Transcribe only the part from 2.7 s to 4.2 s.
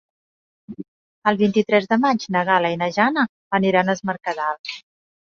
i na Jana aniran a Es